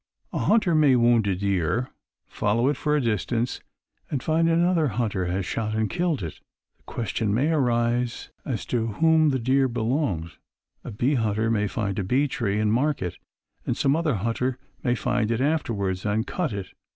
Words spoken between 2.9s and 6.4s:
a distance and find that another hunter has shot and killed it.